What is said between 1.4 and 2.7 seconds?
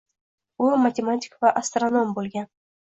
va astronom boʻlgan.